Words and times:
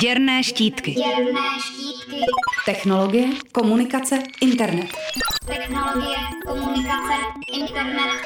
Děrné 0.00 0.42
štítky. 0.42 0.92
Děrné 0.92 1.40
štítky. 1.60 2.20
Technologie, 2.66 3.28
komunikace, 3.52 4.18
internet. 4.40 4.86
Technologie, 5.46 6.16
komunikace, 6.46 7.14
internet. 7.52 8.22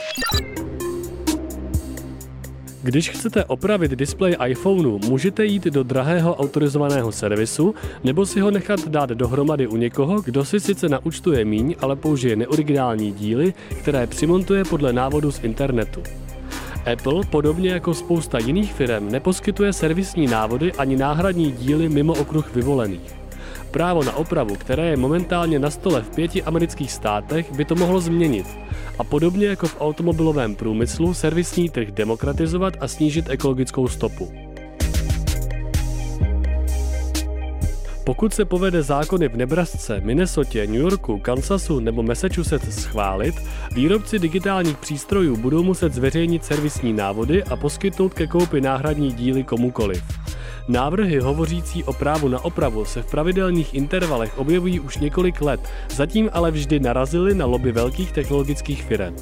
Když 2.82 3.11
chcete 3.11 3.45
opravit 3.45 3.90
displej 3.90 4.37
iPhoneu, 4.46 4.98
můžete 4.98 5.45
jít 5.45 5.64
do 5.64 5.82
drahého 5.82 6.37
autorizovaného 6.37 7.12
servisu 7.12 7.74
nebo 8.04 8.26
si 8.26 8.40
ho 8.40 8.50
nechat 8.50 8.88
dát 8.88 9.10
dohromady 9.10 9.66
u 9.66 9.76
někoho, 9.76 10.20
kdo 10.20 10.44
si 10.44 10.60
sice 10.60 10.88
naúčtuje 10.88 11.44
míň, 11.44 11.74
ale 11.80 11.96
použije 11.96 12.36
neoriginální 12.36 13.12
díly, 13.12 13.54
které 13.78 14.06
přimontuje 14.06 14.64
podle 14.64 14.92
návodu 14.92 15.32
z 15.32 15.44
internetu. 15.44 16.02
Apple, 16.93 17.25
podobně 17.30 17.71
jako 17.71 17.95
spousta 17.95 18.39
jiných 18.39 18.73
firm, 18.73 19.12
neposkytuje 19.12 19.73
servisní 19.73 20.27
návody 20.27 20.73
ani 20.73 20.96
náhradní 20.96 21.52
díly 21.52 21.89
mimo 21.89 22.14
okruh 22.14 22.55
vyvolených. 22.55 23.15
Právo 23.70 24.05
na 24.05 24.16
opravu, 24.16 24.55
které 24.55 24.87
je 24.87 24.96
momentálně 24.96 25.59
na 25.59 25.70
stole 25.70 26.02
v 26.02 26.10
pěti 26.10 26.43
amerických 26.43 26.93
státech, 26.93 27.52
by 27.52 27.65
to 27.65 27.74
mohlo 27.74 28.01
změnit 28.01 28.46
a 28.98 29.05
podobně 29.05 29.46
jako 29.46 29.66
v 29.66 29.80
automobilovém 29.80 30.55
průmyslu 30.55 31.15
servisní 31.15 31.69
trh 31.70 31.88
demokratizovat 31.91 32.74
a 32.80 32.88
snížit 32.88 33.30
ekologickou 33.30 33.88
stopu. 33.88 34.45
Pokud 38.06 38.34
se 38.34 38.45
povede 38.45 38.83
zákony 38.83 39.28
v 39.28 39.37
Nebrasce, 39.37 40.01
Minnesota, 40.01 40.59
New 40.59 40.74
Yorku, 40.74 41.19
Kansasu 41.19 41.80
nebo 41.80 42.02
Massachusetts 42.02 42.82
schválit, 42.82 43.34
výrobci 43.73 44.19
digitálních 44.19 44.77
přístrojů 44.77 45.37
budou 45.37 45.62
muset 45.62 45.95
zveřejnit 45.95 46.45
servisní 46.45 46.92
návody 46.92 47.45
a 47.45 47.56
poskytnout 47.56 48.15
ke 48.15 48.27
koupi 48.27 48.60
náhradní 48.60 49.12
díly 49.12 49.45
komukoliv. 49.45 50.05
Návrhy 50.69 51.20
hovořící 51.20 51.84
o 51.84 51.92
právu 51.92 52.29
na 52.29 52.45
opravu 52.45 52.84
se 52.84 53.02
v 53.02 53.10
pravidelných 53.10 53.74
intervalech 53.74 54.38
objevují 54.38 54.80
už 54.80 54.98
několik 54.98 55.40
let, 55.40 55.60
zatím 55.90 56.30
ale 56.32 56.51
vždy 56.51 56.80
narazily 56.80 57.34
na 57.34 57.46
lobby 57.46 57.73
velkých 57.73 58.12
technologických 58.12 58.82
firm. 58.82 59.16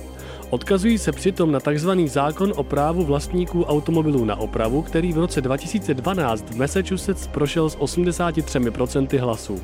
Odkazují 0.50 0.98
se 0.98 1.12
přitom 1.12 1.52
na 1.52 1.60
tzv. 1.60 1.90
zákon 2.06 2.52
o 2.56 2.62
právu 2.62 3.04
vlastníků 3.04 3.64
automobilů 3.64 4.24
na 4.24 4.36
opravu, 4.36 4.82
který 4.82 5.12
v 5.12 5.18
roce 5.18 5.40
2012 5.40 6.50
v 6.50 6.56
Massachusetts 6.56 7.26
prošel 7.26 7.70
s 7.70 7.76
83% 7.76 9.18
hlasů. 9.18 9.60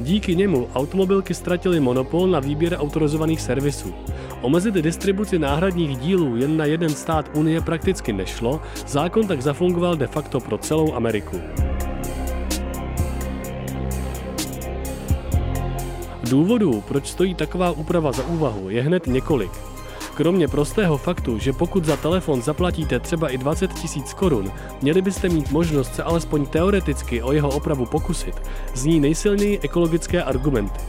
Díky 0.00 0.36
němu 0.36 0.68
automobilky 0.74 1.34
ztratily 1.34 1.80
monopol 1.80 2.26
na 2.26 2.40
výběr 2.40 2.76
autorizovaných 2.78 3.40
servisů. 3.40 3.94
Omezit 4.40 4.74
distribuci 4.74 5.38
náhradních 5.38 5.96
dílů 5.98 6.36
jen 6.36 6.56
na 6.56 6.64
jeden 6.64 6.90
stát 6.90 7.30
Unie 7.34 7.60
prakticky 7.60 8.12
nešlo, 8.12 8.60
zákon 8.86 9.26
tak 9.26 9.42
zafungoval 9.42 9.96
de 9.96 10.06
facto 10.06 10.40
pro 10.40 10.58
celou 10.58 10.94
Ameriku. 10.94 11.40
Důvodů, 16.30 16.80
proč 16.88 17.06
stojí 17.06 17.34
taková 17.34 17.70
úprava 17.70 18.12
za 18.12 18.26
úvahu, 18.26 18.70
je 18.70 18.82
hned 18.82 19.06
několik. 19.06 19.52
Kromě 20.14 20.48
prostého 20.48 20.96
faktu, 20.96 21.38
že 21.38 21.52
pokud 21.52 21.84
za 21.84 21.96
telefon 21.96 22.42
zaplatíte 22.42 23.00
třeba 23.00 23.28
i 23.28 23.38
20 23.38 23.72
tisíc 23.72 24.14
korun, 24.14 24.52
měli 24.82 25.02
byste 25.02 25.28
mít 25.28 25.50
možnost 25.50 25.94
se 25.94 26.02
alespoň 26.02 26.46
teoreticky 26.46 27.22
o 27.22 27.32
jeho 27.32 27.50
opravu 27.50 27.86
pokusit, 27.86 28.42
zní 28.74 29.00
nejsilněji 29.00 29.58
ekologické 29.58 30.22
argumenty. 30.22 30.80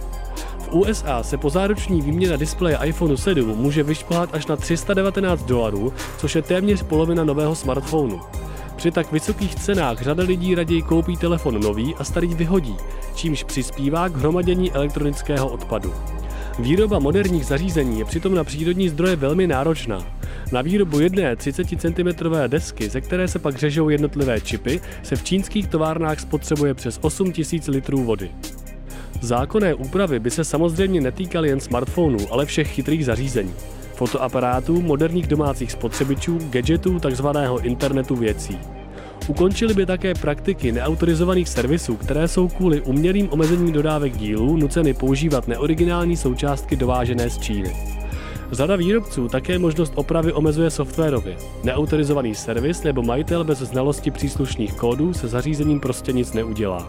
V 0.59 0.73
USA 0.73 1.23
se 1.23 1.37
pozároční 1.37 2.01
výměna 2.01 2.35
displeje 2.35 2.79
iPhone 2.83 3.17
7 3.17 3.47
může 3.47 3.83
vyšplhat 3.83 4.29
až 4.33 4.47
na 4.47 4.55
319 4.55 5.43
dolarů, 5.43 5.93
což 6.17 6.35
je 6.35 6.41
téměř 6.41 6.83
polovina 6.83 7.23
nového 7.23 7.55
smartphonu. 7.55 8.21
Při 8.75 8.91
tak 8.91 9.11
vysokých 9.11 9.55
cenách 9.55 10.01
řada 10.01 10.23
lidí 10.23 10.55
raději 10.55 10.81
koupí 10.81 11.17
telefon 11.17 11.61
nový 11.61 11.95
a 11.95 12.03
starý 12.03 12.35
vyhodí, 12.35 12.77
čímž 13.15 13.43
přispívá 13.43 14.09
k 14.09 14.17
hromadění 14.17 14.71
elektronického 14.71 15.47
odpadu. 15.47 15.93
Výroba 16.59 16.99
moderních 16.99 17.45
zařízení 17.45 17.99
je 17.99 18.05
přitom 18.05 18.35
na 18.35 18.43
přírodní 18.43 18.89
zdroje 18.89 19.15
velmi 19.15 19.47
náročná. 19.47 20.05
Na 20.51 20.61
výrobu 20.61 20.99
jedné 20.99 21.35
30 21.35 21.67
cm 21.67 22.29
desky, 22.47 22.89
ze 22.89 23.01
které 23.01 23.27
se 23.27 23.39
pak 23.39 23.55
řežou 23.55 23.89
jednotlivé 23.89 24.41
čipy, 24.41 24.81
se 25.03 25.15
v 25.15 25.23
čínských 25.23 25.67
továrnách 25.67 26.19
spotřebuje 26.19 26.73
přes 26.73 26.99
8 27.01 27.33
000 27.53 27.63
litrů 27.67 28.03
vody. 28.03 28.31
Zákonné 29.21 29.73
úpravy 29.73 30.19
by 30.19 30.31
se 30.31 30.43
samozřejmě 30.43 31.01
netýkaly 31.01 31.49
jen 31.49 31.59
smartphonů, 31.59 32.17
ale 32.31 32.45
všech 32.45 32.67
chytrých 32.67 33.05
zařízení. 33.05 33.53
Fotoaparátů, 33.95 34.81
moderních 34.81 35.27
domácích 35.27 35.71
spotřebičů, 35.71 36.37
gadgetů, 36.49 36.99
takzvaného 36.99 37.59
internetu 37.59 38.15
věcí. 38.15 38.59
Ukončili 39.27 39.73
by 39.73 39.85
také 39.85 40.13
praktiky 40.13 40.71
neautorizovaných 40.71 41.49
servisů, 41.49 41.95
které 41.95 42.27
jsou 42.27 42.47
kvůli 42.47 42.81
umělým 42.81 43.27
omezením 43.31 43.71
dodávek 43.71 44.17
dílů 44.17 44.57
nuceny 44.57 44.93
používat 44.93 45.47
neoriginální 45.47 46.17
součástky 46.17 46.75
dovážené 46.75 47.29
z 47.29 47.37
Číny. 47.37 47.75
Řada 48.51 48.75
výrobců 48.75 49.27
také 49.27 49.59
možnost 49.59 49.93
opravy 49.95 50.33
omezuje 50.33 50.69
softwarově. 50.69 51.37
Neautorizovaný 51.63 52.35
servis 52.35 52.83
nebo 52.83 53.03
majitel 53.03 53.43
bez 53.43 53.59
znalosti 53.59 54.11
příslušných 54.11 54.73
kódů 54.73 55.13
se 55.13 55.27
zařízením 55.27 55.79
prostě 55.79 56.11
nic 56.11 56.33
neudělá. 56.33 56.87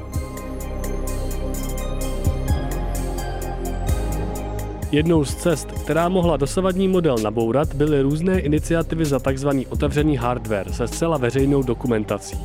Jednou 4.95 5.25
z 5.25 5.35
cest, 5.35 5.73
která 5.73 6.09
mohla 6.09 6.37
dosavadní 6.37 6.89
model 6.89 7.17
nabourat, 7.23 7.75
byly 7.75 8.03
různé 8.03 8.41
iniciativy 8.41 9.05
za 9.05 9.19
tzv. 9.19 9.49
otevřený 9.69 10.17
hardware 10.17 10.73
se 10.73 10.89
zcela 10.89 11.17
veřejnou 11.17 11.63
dokumentací. 11.63 12.39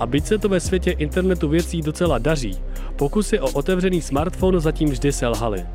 A 0.00 0.06
byť 0.06 0.26
se 0.26 0.38
to 0.38 0.48
ve 0.48 0.60
světě 0.60 0.90
internetu 0.90 1.48
věcí 1.48 1.82
docela 1.82 2.18
daří, 2.18 2.58
pokusy 2.96 3.40
o 3.40 3.50
otevřený 3.50 4.02
smartphone 4.02 4.60
zatím 4.60 4.90
vždy 4.90 5.12
selhaly. 5.12 5.66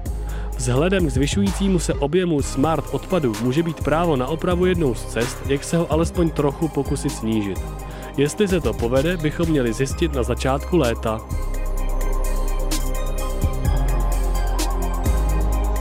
Vzhledem 0.57 1.07
k 1.07 1.11
zvyšujícímu 1.11 1.79
se 1.79 1.93
objemu 1.93 2.41
smart 2.41 2.85
odpadu 2.91 3.33
může 3.41 3.63
být 3.63 3.83
právo 3.83 4.15
na 4.15 4.27
opravu 4.27 4.65
jednou 4.65 4.95
z 4.95 5.05
cest, 5.05 5.37
jak 5.47 5.63
se 5.63 5.77
ho 5.77 5.91
alespoň 5.91 6.29
trochu 6.29 6.67
pokusit 6.67 7.11
snížit. 7.11 7.59
Jestli 8.17 8.47
se 8.47 8.61
to 8.61 8.73
povede, 8.73 9.17
bychom 9.17 9.49
měli 9.49 9.73
zjistit 9.73 10.13
na 10.13 10.23
začátku 10.23 10.77
léta. 10.77 11.21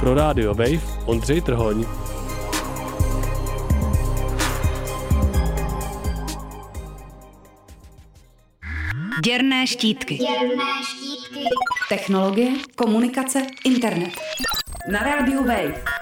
Pro 0.01 0.15
rádio 0.15 0.55
Wave 0.55 0.81
Ondřej 1.07 1.41
Trhoň. 1.41 1.87
Děrné 9.25 9.67
štítky. 9.67 10.15
Děrné 10.15 10.65
štítky. 10.85 11.45
Technologie, 11.89 12.51
komunikace, 12.77 13.47
internet. 13.65 14.21
Na 14.93 15.01
rádiu 15.01 15.45
Wave. 15.45 16.00